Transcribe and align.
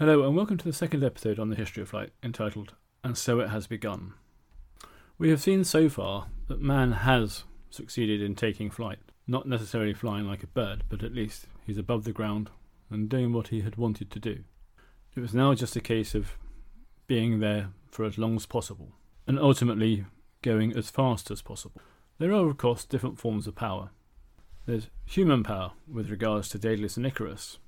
Hello, 0.00 0.26
and 0.26 0.34
welcome 0.34 0.56
to 0.56 0.64
the 0.64 0.72
second 0.72 1.04
episode 1.04 1.38
on 1.38 1.50
the 1.50 1.56
history 1.56 1.82
of 1.82 1.90
flight 1.90 2.08
entitled 2.22 2.72
And 3.04 3.18
So 3.18 3.38
It 3.40 3.50
Has 3.50 3.66
Begun. 3.66 4.14
We 5.18 5.28
have 5.28 5.42
seen 5.42 5.62
so 5.62 5.90
far 5.90 6.28
that 6.48 6.62
man 6.62 6.92
has 6.92 7.44
succeeded 7.68 8.22
in 8.22 8.34
taking 8.34 8.70
flight, 8.70 9.00
not 9.26 9.46
necessarily 9.46 9.92
flying 9.92 10.26
like 10.26 10.42
a 10.42 10.46
bird, 10.46 10.84
but 10.88 11.02
at 11.02 11.12
least 11.12 11.48
he's 11.66 11.76
above 11.76 12.04
the 12.04 12.14
ground 12.14 12.48
and 12.88 13.10
doing 13.10 13.34
what 13.34 13.48
he 13.48 13.60
had 13.60 13.76
wanted 13.76 14.10
to 14.12 14.18
do. 14.18 14.44
It 15.14 15.20
was 15.20 15.34
now 15.34 15.52
just 15.52 15.76
a 15.76 15.82
case 15.82 16.14
of 16.14 16.38
being 17.06 17.40
there 17.40 17.68
for 17.90 18.06
as 18.06 18.16
long 18.16 18.36
as 18.36 18.46
possible, 18.46 18.92
and 19.26 19.38
ultimately 19.38 20.06
going 20.40 20.74
as 20.74 20.88
fast 20.88 21.30
as 21.30 21.42
possible. 21.42 21.82
There 22.16 22.32
are, 22.32 22.46
of 22.46 22.56
course, 22.56 22.86
different 22.86 23.18
forms 23.18 23.46
of 23.46 23.54
power. 23.54 23.90
There's 24.64 24.88
human 25.04 25.42
power 25.42 25.72
with 25.86 26.08
regards 26.08 26.48
to 26.48 26.58
Daedalus 26.58 26.96
and 26.96 27.04
Icarus, 27.04 27.58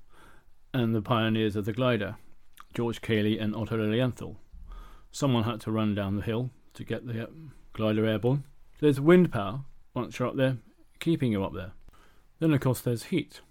and 0.73 0.95
the 0.95 1.01
pioneers 1.03 1.55
of 1.55 1.65
the 1.65 1.73
glider, 1.73 2.15
George 2.73 3.01
Cayley 3.01 3.37
and 3.37 3.55
Otto 3.55 3.77
Lilienthal. 3.77 4.37
Someone 5.11 5.43
had 5.43 5.61
to 5.61 5.71
run 5.71 5.93
down 5.93 6.15
the 6.15 6.23
hill 6.23 6.49
to 6.73 6.83
get 6.83 7.05
the 7.05 7.23
uh, 7.23 7.27
glider 7.73 8.05
airborne. 8.05 8.43
There's 8.79 8.99
wind 8.99 9.31
power, 9.31 9.61
once 9.93 10.17
you're 10.17 10.27
up 10.27 10.35
there, 10.35 10.57
keeping 10.99 11.31
you 11.31 11.43
up 11.43 11.53
there. 11.53 11.71
Then, 12.39 12.53
of 12.53 12.61
course, 12.61 12.81
there's 12.81 13.05
heat. 13.05 13.41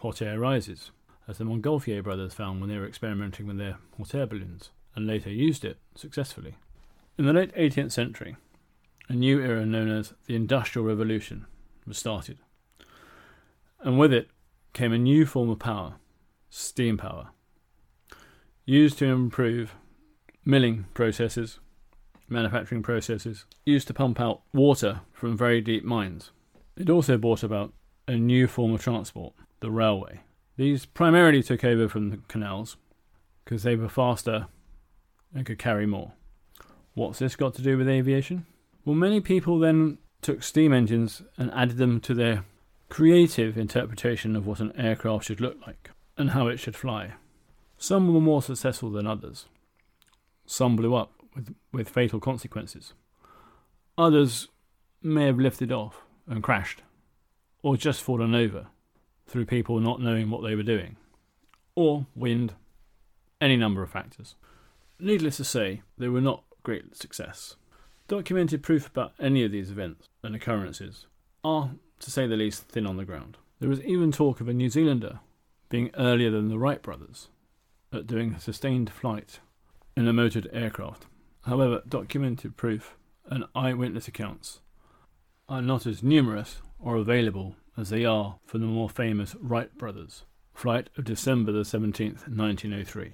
Hot 0.00 0.20
air 0.20 0.40
rises, 0.40 0.90
as 1.28 1.38
the 1.38 1.44
Montgolfier 1.44 2.02
brothers 2.02 2.34
found 2.34 2.60
when 2.60 2.68
they 2.68 2.76
were 2.76 2.86
experimenting 2.86 3.46
with 3.46 3.58
their 3.58 3.78
hot 3.96 4.14
air 4.14 4.26
balloons, 4.26 4.70
and 4.96 5.06
later 5.06 5.30
used 5.30 5.64
it 5.64 5.78
successfully. 5.94 6.56
In 7.16 7.24
the 7.24 7.32
late 7.32 7.54
18th 7.54 7.92
century, 7.92 8.36
a 9.08 9.14
new 9.14 9.40
era 9.40 9.64
known 9.64 9.90
as 9.90 10.14
the 10.26 10.34
Industrial 10.34 10.86
Revolution 10.86 11.46
was 11.86 11.98
started. 11.98 12.38
And 13.80 13.98
with 13.98 14.12
it 14.12 14.28
came 14.72 14.92
a 14.92 14.98
new 14.98 15.26
form 15.26 15.50
of 15.50 15.58
power, 15.58 15.94
steam 16.50 16.96
power, 16.96 17.30
used 18.72 18.96
to 18.96 19.04
improve 19.04 19.74
milling 20.46 20.86
processes, 20.94 21.60
manufacturing 22.26 22.82
processes, 22.82 23.44
used 23.66 23.86
to 23.86 23.92
pump 23.92 24.18
out 24.18 24.40
water 24.54 25.02
from 25.12 25.36
very 25.36 25.60
deep 25.60 25.84
mines. 25.84 26.30
It 26.76 26.88
also 26.88 27.18
brought 27.18 27.42
about 27.42 27.74
a 28.08 28.16
new 28.16 28.46
form 28.46 28.72
of 28.72 28.82
transport, 28.82 29.34
the 29.60 29.70
railway. 29.70 30.20
These 30.56 30.86
primarily 30.86 31.42
took 31.42 31.64
over 31.64 31.86
from 31.86 32.08
the 32.08 32.18
canals 32.28 32.78
because 33.44 33.62
they 33.62 33.76
were 33.76 33.90
faster 33.90 34.46
and 35.34 35.44
could 35.44 35.58
carry 35.58 35.84
more. 35.84 36.12
What's 36.94 37.18
this 37.18 37.36
got 37.36 37.54
to 37.54 37.62
do 37.62 37.76
with 37.76 37.88
aviation? 37.88 38.46
Well, 38.86 38.96
many 38.96 39.20
people 39.20 39.58
then 39.58 39.98
took 40.22 40.42
steam 40.42 40.72
engines 40.72 41.20
and 41.36 41.52
added 41.52 41.76
them 41.76 42.00
to 42.00 42.14
their 42.14 42.44
creative 42.88 43.58
interpretation 43.58 44.34
of 44.34 44.46
what 44.46 44.60
an 44.60 44.72
aircraft 44.76 45.26
should 45.26 45.42
look 45.42 45.58
like 45.66 45.90
and 46.16 46.30
how 46.30 46.46
it 46.46 46.58
should 46.58 46.76
fly. 46.76 47.12
Some 47.82 48.14
were 48.14 48.20
more 48.20 48.42
successful 48.42 48.92
than 48.92 49.08
others. 49.08 49.46
Some 50.46 50.76
blew 50.76 50.94
up 50.94 51.14
with, 51.34 51.52
with 51.72 51.88
fatal 51.88 52.20
consequences. 52.20 52.92
Others 53.98 54.46
may 55.02 55.26
have 55.26 55.40
lifted 55.40 55.72
off 55.72 56.04
and 56.28 56.44
crashed, 56.44 56.82
or 57.60 57.76
just 57.76 58.00
fallen 58.00 58.36
over 58.36 58.68
through 59.26 59.46
people 59.46 59.80
not 59.80 60.00
knowing 60.00 60.30
what 60.30 60.44
they 60.44 60.54
were 60.54 60.62
doing, 60.62 60.94
or 61.74 62.06
wind, 62.14 62.54
any 63.40 63.56
number 63.56 63.82
of 63.82 63.90
factors. 63.90 64.36
Needless 65.00 65.38
to 65.38 65.44
say, 65.44 65.82
they 65.98 66.06
were 66.06 66.20
not 66.20 66.44
great 66.62 66.96
success. 66.96 67.56
Documented 68.06 68.62
proof 68.62 68.86
about 68.86 69.12
any 69.18 69.42
of 69.42 69.50
these 69.50 69.72
events 69.72 70.08
and 70.22 70.36
occurrences 70.36 71.06
are, 71.42 71.72
to 71.98 72.10
say 72.12 72.28
the 72.28 72.36
least, 72.36 72.68
thin 72.68 72.86
on 72.86 72.96
the 72.96 73.04
ground. 73.04 73.38
There 73.58 73.68
was 73.68 73.82
even 73.82 74.12
talk 74.12 74.40
of 74.40 74.46
a 74.46 74.54
New 74.54 74.70
Zealander 74.70 75.18
being 75.68 75.90
earlier 75.98 76.30
than 76.30 76.48
the 76.48 76.60
Wright 76.60 76.80
brothers 76.80 77.26
at 77.92 78.06
doing 78.06 78.38
sustained 78.38 78.90
flight 78.90 79.40
in 79.96 80.08
a 80.08 80.12
motored 80.12 80.48
aircraft. 80.52 81.06
However, 81.42 81.82
documented 81.88 82.56
proof 82.56 82.96
and 83.26 83.44
eyewitness 83.54 84.08
accounts 84.08 84.60
are 85.48 85.62
not 85.62 85.86
as 85.86 86.02
numerous 86.02 86.62
or 86.78 86.96
available 86.96 87.56
as 87.76 87.90
they 87.90 88.04
are 88.04 88.38
for 88.44 88.58
the 88.58 88.66
more 88.66 88.88
famous 88.88 89.34
Wright 89.40 89.76
brothers. 89.76 90.24
Flight 90.54 90.90
of 90.96 91.04
December 91.04 91.52
the 91.52 91.60
17th, 91.60 92.28
1903. 92.28 93.12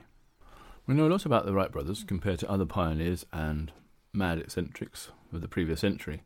We 0.87 0.95
know 0.95 1.07
a 1.07 1.09
lot 1.09 1.27
about 1.27 1.47
the 1.47 1.53
Wright 1.53 1.71
brothers 1.71 2.05
compared 2.05 2.39
to 2.41 2.51
other 2.51 2.67
pioneers 2.67 3.25
and 3.33 3.73
mad 4.13 4.39
eccentrics 4.39 5.11
of 5.33 5.41
the 5.41 5.49
previous 5.49 5.81
century 5.81 6.23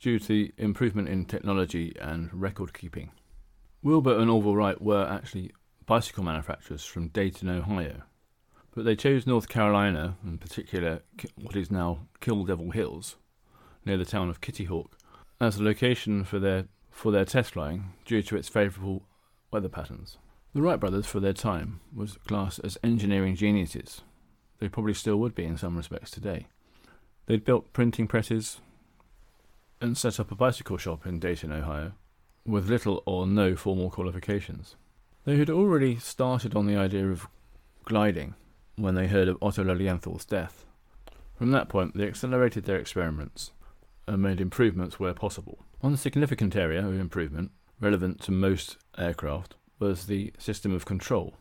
due 0.00 0.18
to 0.18 0.26
the 0.26 0.52
improvement 0.58 1.08
in 1.08 1.24
technology 1.24 1.94
and 2.00 2.28
record 2.32 2.74
keeping. 2.74 3.10
Wilbur 3.82 4.18
and 4.18 4.30
Orville 4.30 4.56
Wright 4.56 4.80
were 4.80 5.06
actually 5.06 5.52
bicycle 5.86 6.24
manufacturers 6.24 6.84
from 6.84 7.08
Dayton, 7.08 7.48
Ohio, 7.48 8.02
but 8.74 8.84
they 8.84 8.96
chose 8.96 9.26
North 9.26 9.48
Carolina, 9.48 10.16
in 10.24 10.36
particular 10.36 11.02
what 11.36 11.56
is 11.56 11.70
now 11.70 12.00
Kill 12.20 12.44
Devil 12.44 12.72
Hills, 12.72 13.16
near 13.84 13.96
the 13.96 14.04
town 14.04 14.28
of 14.28 14.40
Kitty 14.40 14.64
Hawk, 14.64 14.98
as 15.40 15.56
a 15.56 15.62
location 15.62 16.24
for 16.24 16.38
their 16.38 16.66
for 16.90 17.12
their 17.12 17.24
test 17.24 17.52
flying 17.52 17.92
due 18.04 18.22
to 18.22 18.36
its 18.36 18.48
favourable 18.48 19.02
weather 19.50 19.68
patterns. 19.68 20.18
The 20.54 20.62
Wright 20.62 20.80
brothers, 20.80 21.06
for 21.06 21.20
their 21.20 21.34
time, 21.34 21.80
was 21.94 22.16
classed 22.26 22.60
as 22.64 22.78
engineering 22.82 23.36
geniuses. 23.36 24.00
They 24.58 24.68
probably 24.68 24.94
still 24.94 25.18
would 25.18 25.34
be 25.34 25.44
in 25.44 25.58
some 25.58 25.76
respects 25.76 26.10
today. 26.10 26.46
They'd 27.26 27.44
built 27.44 27.74
printing 27.74 28.06
presses 28.06 28.60
and 29.80 29.98
set 29.98 30.18
up 30.18 30.30
a 30.30 30.34
bicycle 30.34 30.78
shop 30.78 31.06
in 31.06 31.18
Dayton, 31.18 31.52
Ohio, 31.52 31.92
with 32.46 32.70
little 32.70 33.02
or 33.04 33.26
no 33.26 33.54
formal 33.54 33.90
qualifications. 33.90 34.76
They 35.26 35.38
had 35.38 35.50
already 35.50 35.96
started 35.96 36.54
on 36.54 36.66
the 36.66 36.76
idea 36.76 37.08
of 37.08 37.26
gliding 37.84 38.36
when 38.76 38.94
they 38.94 39.08
heard 39.08 39.26
of 39.26 39.36
Otto 39.42 39.64
Lilienthal's 39.64 40.24
death. 40.24 40.64
From 41.34 41.50
that 41.50 41.68
point, 41.68 41.96
they 41.96 42.06
accelerated 42.06 42.64
their 42.64 42.76
experiments 42.76 43.50
and 44.06 44.22
made 44.22 44.40
improvements 44.40 45.00
where 45.00 45.14
possible. 45.14 45.58
One 45.80 45.96
significant 45.96 46.54
area 46.54 46.86
of 46.86 46.94
improvement, 46.94 47.50
relevant 47.80 48.20
to 48.20 48.30
most 48.30 48.76
aircraft, 48.96 49.56
was 49.80 50.06
the 50.06 50.32
system 50.38 50.72
of 50.72 50.84
control. 50.84 51.34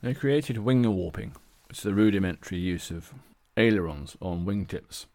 They 0.00 0.14
created 0.14 0.58
wing 0.58 0.84
warping, 0.88 1.34
which 1.66 1.78
is 1.78 1.82
the 1.82 1.92
rudimentary 1.92 2.58
use 2.58 2.92
of 2.92 3.12
ailerons 3.56 4.16
on 4.22 4.46
wingtips. 4.46 5.06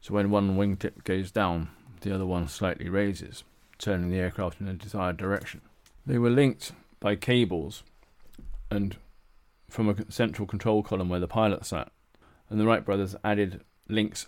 So 0.00 0.14
when 0.14 0.32
one 0.32 0.56
wingtip 0.56 1.04
goes 1.04 1.30
down, 1.30 1.68
the 2.00 2.12
other 2.12 2.26
one 2.26 2.48
slightly 2.48 2.88
raises, 2.88 3.44
turning 3.78 4.10
the 4.10 4.18
aircraft 4.18 4.60
in 4.60 4.66
a 4.66 4.74
desired 4.74 5.16
direction. 5.16 5.60
They 6.04 6.18
were 6.18 6.30
linked 6.30 6.72
by 7.00 7.16
cables 7.16 7.82
and 8.70 8.96
from 9.68 9.88
a 9.88 10.10
central 10.10 10.46
control 10.46 10.82
column 10.82 11.08
where 11.08 11.20
the 11.20 11.28
pilot 11.28 11.64
sat, 11.64 11.90
and 12.48 12.58
the 12.58 12.66
Wright 12.66 12.84
brothers 12.84 13.14
added 13.22 13.62
links 13.88 14.26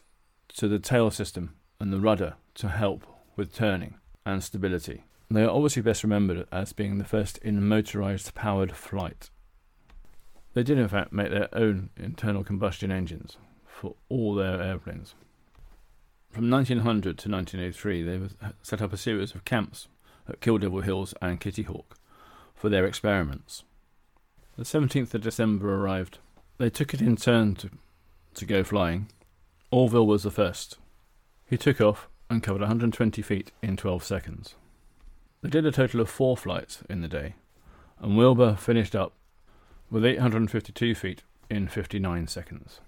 to 0.48 0.68
the 0.68 0.78
tail 0.78 1.10
system 1.10 1.54
and 1.78 1.92
the 1.92 2.00
rudder 2.00 2.34
to 2.54 2.68
help 2.68 3.06
with 3.36 3.54
turning 3.54 3.94
and 4.26 4.44
stability. 4.44 5.04
They 5.30 5.42
are 5.42 5.50
obviously 5.50 5.82
best 5.82 6.02
remembered 6.02 6.46
as 6.50 6.72
being 6.72 6.98
the 6.98 7.04
first 7.04 7.38
in 7.38 7.66
motorized 7.66 8.34
powered 8.34 8.72
flight. 8.72 9.30
They 10.54 10.62
did, 10.62 10.78
in 10.78 10.88
fact, 10.88 11.12
make 11.12 11.30
their 11.30 11.48
own 11.54 11.90
internal 11.96 12.42
combustion 12.42 12.90
engines 12.90 13.36
for 13.64 13.94
all 14.08 14.34
their 14.34 14.60
airplanes. 14.60 15.14
From 16.30 16.50
1900 16.50 17.16
to 17.18 17.30
1903, 17.30 18.02
they 18.02 18.20
set 18.62 18.82
up 18.82 18.92
a 18.92 18.96
series 18.96 19.34
of 19.34 19.44
camps 19.44 19.88
at 20.28 20.40
Kill 20.40 20.58
Devil 20.58 20.80
Hills 20.80 21.14
and 21.22 21.40
Kitty 21.40 21.62
Hawk 21.62 21.96
for 22.60 22.68
their 22.68 22.84
experiments. 22.84 23.64
The 24.58 24.64
17th 24.64 25.14
of 25.14 25.22
December 25.22 25.74
arrived. 25.74 26.18
They 26.58 26.68
took 26.68 26.92
it 26.92 27.00
in 27.00 27.16
turn 27.16 27.54
to, 27.54 27.70
to 28.34 28.44
go 28.44 28.62
flying. 28.62 29.08
Orville 29.70 30.06
was 30.06 30.24
the 30.24 30.30
first. 30.30 30.76
He 31.48 31.56
took 31.56 31.80
off 31.80 32.06
and 32.28 32.42
covered 32.42 32.60
120 32.60 33.22
feet 33.22 33.52
in 33.62 33.78
12 33.78 34.04
seconds. 34.04 34.56
They 35.40 35.48
did 35.48 35.64
a 35.64 35.72
total 35.72 36.02
of 36.02 36.10
four 36.10 36.36
flights 36.36 36.82
in 36.90 37.00
the 37.00 37.08
day, 37.08 37.34
and 37.98 38.18
Wilbur 38.18 38.56
finished 38.56 38.94
up 38.94 39.14
with 39.90 40.04
852 40.04 40.94
feet 40.94 41.22
in 41.48 41.66
59 41.66 42.26
seconds. 42.26 42.80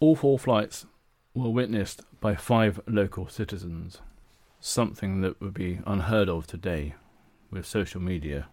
All 0.00 0.16
four 0.16 0.38
flights 0.38 0.86
were 1.34 1.50
witnessed 1.50 2.00
by 2.18 2.34
five 2.34 2.80
local 2.86 3.28
citizens, 3.28 3.98
something 4.58 5.20
that 5.20 5.38
would 5.38 5.52
be 5.52 5.80
unheard 5.86 6.30
of 6.30 6.46
today 6.46 6.94
with 7.50 7.66
social 7.66 8.00
media 8.00 8.48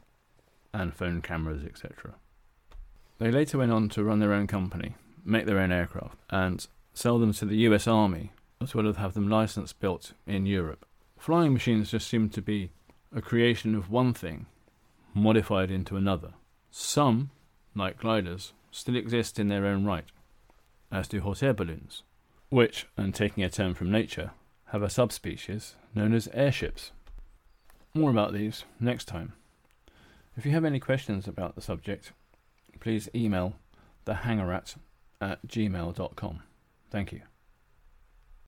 and 0.74 0.94
phone 0.94 1.22
cameras, 1.22 1.64
etc. 1.64 2.16
They 3.20 3.32
later 3.32 3.60
went 3.60 3.72
on 3.72 3.90
to 3.90 4.04
run 4.04 4.20
their 4.20 4.34
own 4.34 4.48
company, 4.48 4.96
make 5.24 5.46
their 5.46 5.60
own 5.60 5.72
aircraft, 5.72 6.18
and 6.30 6.66
sell 6.94 7.20
them 7.20 7.34
to 7.34 7.46
the 7.46 7.58
US 7.58 7.88
Army, 7.88 8.32
as 8.62 8.74
well 8.74 8.88
as 8.88 8.98
have 8.98 9.14
them 9.14 9.30
licensed 9.30 9.80
built 9.80 10.14
in 10.26 10.46
Europe. 10.46 10.86
Flying 11.18 11.54
machines 11.54 11.92
just 11.92 12.08
seem 12.08 12.30
to 12.30 12.42
be 12.42 12.72
a 13.16 13.22
creation 13.22 13.76
of 13.76 13.90
one 13.90 14.14
thing 14.14 14.48
modified 15.14 15.70
into 15.70 15.96
another. 15.96 16.34
Some, 16.72 17.30
like 17.76 18.00
gliders, 18.00 18.54
still 18.72 18.96
exist 18.96 19.40
in 19.40 19.48
their 19.48 19.66
own 19.66 19.86
right, 19.86 20.08
as 20.92 21.08
do 21.08 21.22
hot 21.22 21.44
air 21.44 21.54
balloons, 21.54 22.04
which, 22.50 22.88
and 22.98 23.14
taking 23.14 23.44
a 23.44 23.50
term 23.50 23.74
from 23.74 23.92
nature, 23.92 24.32
have 24.68 24.82
a 24.82 24.90
subspecies 24.90 25.76
known 25.94 26.14
as 26.14 26.28
airships. 26.34 26.92
More 27.94 28.10
about 28.10 28.34
these 28.34 28.66
next 28.80 29.06
time. 29.06 29.34
If 30.36 30.46
you 30.46 30.52
have 30.52 30.66
any 30.66 30.80
questions 30.80 31.28
about 31.28 31.56
the 31.56 31.62
subject, 31.62 32.12
please 32.80 33.08
email 33.14 33.54
thehangerat 34.06 34.76
at 35.22 35.48
gmail.com. 35.48 36.44
Thank 36.90 37.12
you. 37.12 37.22